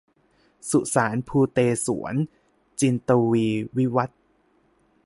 [0.69, 2.13] สุสานภูเตศวร-
[2.79, 4.19] จินตวีร์ วิวัธน์